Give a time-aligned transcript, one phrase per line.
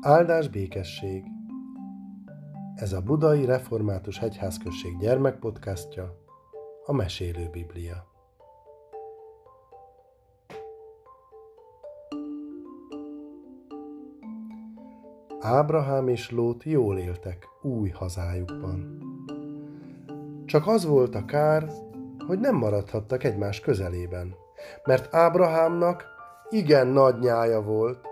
[0.00, 1.24] Áldás békesség!
[2.74, 6.14] Ez a Budai Református Hegyházközség gyermekpodcastja,
[6.86, 8.06] a Mesélő Biblia.
[15.40, 18.98] Ábrahám és Lót jól éltek új hazájukban.
[20.44, 21.72] Csak az volt a kár,
[22.26, 24.34] hogy nem maradhattak egymás közelében,
[24.84, 26.04] mert Ábrahámnak
[26.50, 28.07] igen nagy nyája volt,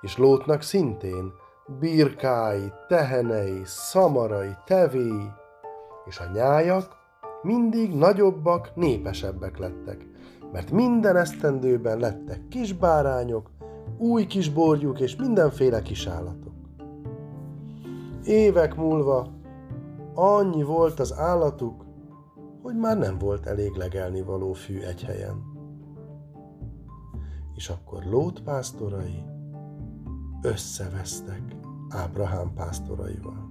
[0.00, 1.32] és Lótnak szintén
[1.78, 5.30] birkái, tehenei, szamarai, tevéi,
[6.04, 6.96] és a nyájak
[7.42, 10.06] mindig nagyobbak, népesebbek lettek,
[10.52, 13.50] mert minden esztendőben lettek kisbárányok,
[13.98, 16.52] új kis borjuk és mindenféle kisállatok.
[18.24, 19.26] Évek múlva
[20.14, 21.84] annyi volt az állatuk,
[22.62, 25.42] hogy már nem volt elég legelni való fű egy helyen.
[27.54, 29.22] És akkor Lót pásztorai
[30.42, 31.42] összevesztek
[31.88, 33.48] Ábrahám pásztoraival.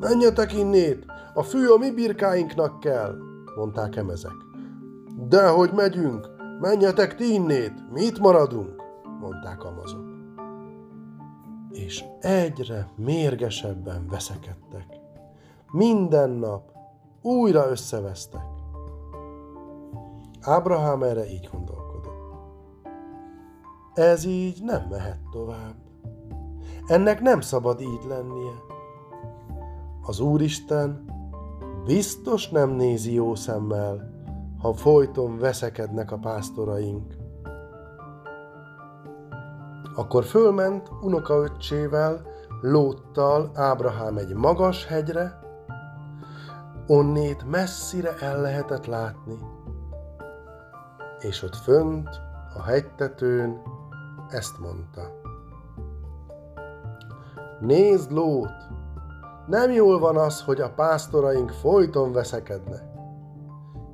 [0.00, 3.16] Menjetek innét, a fű a mi birkáinknak kell,
[3.56, 4.34] mondták emezek.
[5.28, 6.28] Dehogy megyünk,
[6.60, 8.82] menjetek ti innét, mi maradunk,
[9.20, 10.10] mondták amazok.
[11.70, 14.86] És egyre mérgesebben veszekedtek.
[15.70, 16.72] Minden nap
[17.22, 18.44] újra összevesztek.
[20.40, 21.61] Ábrahám erre így gondolt.
[23.94, 25.74] Ez így nem mehet tovább.
[26.86, 28.52] Ennek nem szabad így lennie.
[30.02, 31.04] Az Úristen
[31.84, 34.10] biztos nem nézi jó szemmel,
[34.58, 37.14] ha folyton veszekednek a pásztoraink.
[39.94, 42.26] Akkor fölment unokaöccsével,
[42.60, 45.38] Lóttal Ábrahám egy magas hegyre,
[46.86, 49.38] onnét messzire el lehetett látni,
[51.18, 52.08] és ott fönt,
[52.54, 53.62] a hegytetőn
[54.32, 55.20] ezt mondta.
[57.60, 58.50] Nézd, Lót!
[59.46, 62.82] Nem jól van az, hogy a pásztoraink folyton veszekednek.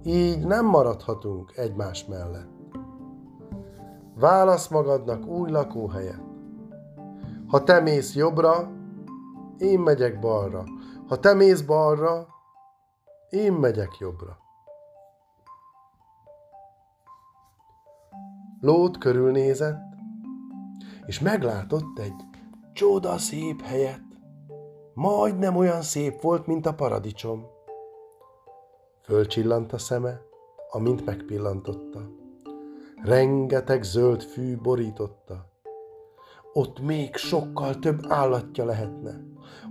[0.03, 2.49] Így nem maradhatunk egymás mellett.
[4.15, 6.23] Válasz magadnak új lakóhelyet.
[7.47, 8.71] Ha te mész jobbra,
[9.59, 10.65] én megyek balra.
[11.09, 12.27] Ha te mész balra,
[13.29, 14.39] én megyek jobbra.
[18.61, 19.79] Lót körülnézett,
[21.09, 22.15] és meglátott egy
[22.73, 24.03] csoda szép helyet.
[24.95, 27.47] Majdnem olyan szép volt, mint a paradicsom.
[29.03, 30.21] Fölcsillant a szeme,
[30.71, 31.99] amint megpillantotta.
[33.03, 35.51] Rengeteg zöld fű borította.
[36.53, 39.21] Ott még sokkal több állatja lehetne.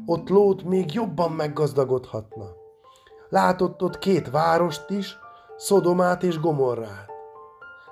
[0.06, 2.46] Ott lót még jobban meggazdagodhatna.
[3.30, 5.18] Látott ott két várost is,
[5.58, 7.12] Szodomát és Gomorrát.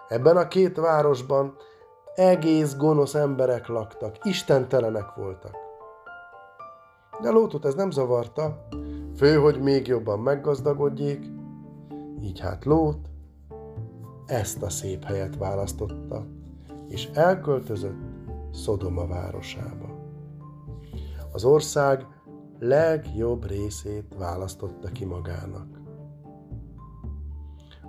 [0.07, 1.57] Ebben a két városban
[2.15, 5.55] egész gonosz emberek laktak, istentelenek voltak.
[7.21, 8.67] De Lótot ez nem zavarta,
[9.15, 11.29] fő, hogy még jobban meggazdagodjék,
[12.21, 13.09] így hát Lót
[14.25, 16.25] ezt a szép helyet választotta,
[16.87, 18.01] és elköltözött
[18.51, 19.85] Szodoma városába.
[21.31, 22.07] Az ország
[22.59, 25.67] legjobb részét választotta ki magának.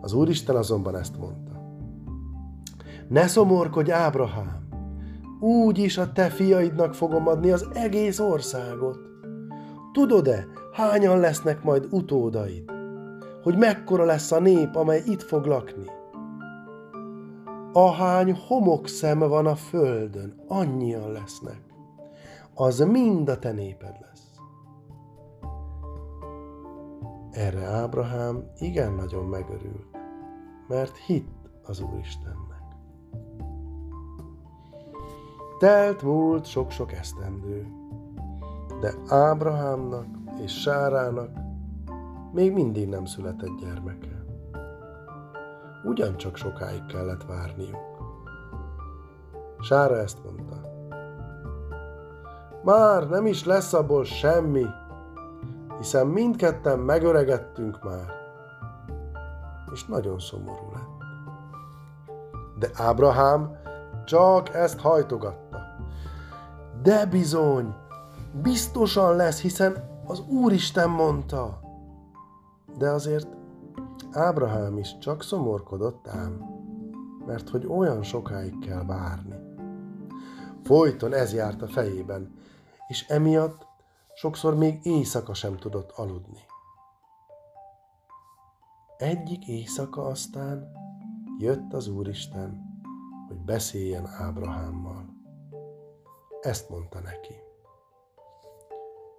[0.00, 1.45] Az Úristen azonban ezt mondta.
[3.08, 4.68] Ne szomorkodj, Ábrahám!
[5.40, 8.98] Úgy is a te fiaidnak fogom adni az egész országot.
[9.92, 12.70] Tudod-e, hányan lesznek majd utódaid?
[13.42, 15.90] Hogy mekkora lesz a nép, amely itt fog lakni?
[17.72, 21.60] Ahány homokszem van a földön, annyian lesznek.
[22.54, 24.30] Az mind a te néped lesz.
[27.30, 29.86] Erre Ábrahám igen nagyon megörült,
[30.68, 32.45] mert hitt az Úristennek.
[35.58, 37.66] Telt múlt sok-sok esztendő,
[38.80, 40.06] de Ábrahámnak
[40.42, 41.30] és Sárának
[42.32, 44.24] még mindig nem született gyermeke.
[45.84, 47.96] Ugyancsak sokáig kellett várniuk.
[49.60, 50.56] Sára ezt mondta.
[52.62, 54.66] Már nem is lesz abból semmi,
[55.78, 58.12] hiszen mindketten megöregettünk már.
[59.72, 61.04] És nagyon szomorú lett.
[62.58, 63.56] De Ábrahám
[64.04, 65.45] csak ezt hajtogatta.
[66.86, 67.74] De bizony,
[68.42, 71.60] biztosan lesz, hiszen az Úristen mondta.
[72.78, 73.28] De azért
[74.12, 76.44] Ábrahám is csak szomorkodott ám,
[77.26, 79.34] mert hogy olyan sokáig kell várni.
[80.62, 82.34] Folyton ez járt a fejében,
[82.88, 83.66] és emiatt
[84.14, 86.40] sokszor még éjszaka sem tudott aludni.
[88.96, 90.72] Egyik éjszaka aztán
[91.38, 92.80] jött az Úristen,
[93.28, 95.15] hogy beszéljen Ábrahámmal.
[96.46, 97.34] Ezt mondta neki.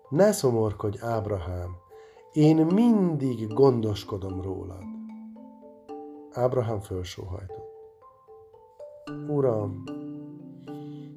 [0.09, 1.77] Ne szomorkodj, Ábrahám,
[2.31, 4.83] én mindig gondoskodom rólad.
[6.31, 7.75] Ábrahám fölsóhajtott.
[9.27, 9.83] Uram,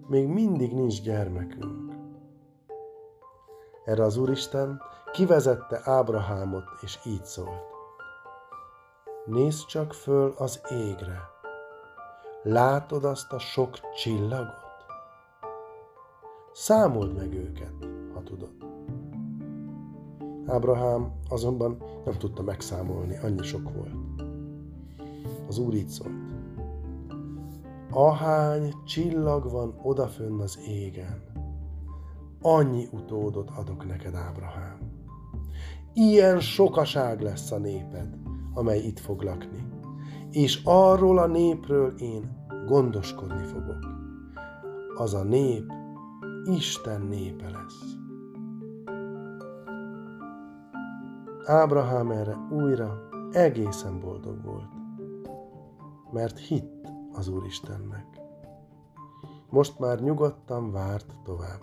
[0.09, 1.93] még mindig nincs gyermekünk.
[3.85, 4.83] Erre az Úristen
[5.13, 7.65] kivezette Ábrahámot, és így szólt.
[9.25, 11.21] Nézd csak föl az égre.
[12.43, 14.70] Látod azt a sok csillagot?
[16.53, 17.75] Számold meg őket,
[18.15, 18.53] ha tudod.
[20.47, 23.95] Ábrahám azonban nem tudta megszámolni, annyi sok volt.
[25.49, 26.13] Az Úr így szólt.
[27.91, 31.23] Ahány csillag van odafönn az égen,
[32.43, 34.79] annyi utódot adok neked, Ábrahám.
[35.95, 38.17] Ilyen sokaság lesz a néped,
[38.55, 39.67] amely itt fog lakni,
[40.31, 43.87] és arról a népről én gondoskodni fogok.
[44.97, 45.73] Az a nép
[46.45, 47.97] Isten népe lesz.
[51.45, 54.71] Ábrahám erre újra egészen boldog volt,
[56.13, 58.07] mert hitt az Úristennek.
[59.49, 61.63] Most már nyugodtan várt tovább.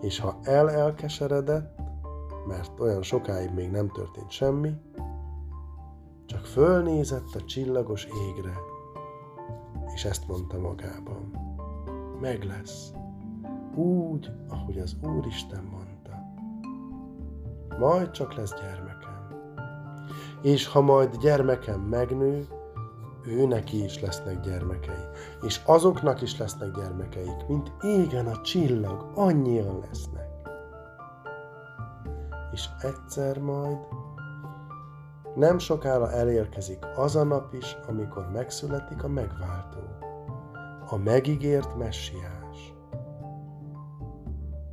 [0.00, 1.78] És ha el-elkeseredett,
[2.46, 4.72] mert olyan sokáig még nem történt semmi,
[6.26, 8.54] csak fölnézett a csillagos égre,
[9.94, 11.46] és ezt mondta magában.
[12.20, 12.92] Meg lesz,
[13.78, 16.22] úgy, ahogy az Úristen mondta.
[17.78, 19.28] Majd csak lesz gyermekem.
[20.42, 22.46] És ha majd gyermekem megnő,
[23.24, 25.04] ő neki is lesznek gyermekei,
[25.42, 30.28] és azoknak is lesznek gyermekeik, mint égen a csillag, annyian lesznek.
[32.52, 33.78] És egyszer majd
[35.34, 39.78] nem sokára elérkezik az a nap is, amikor megszületik a megváltó,
[40.90, 42.37] a megígért messiás.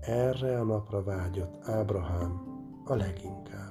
[0.08, 2.42] Erre a napra vágyott Ábrahám
[2.84, 3.65] a leginkább.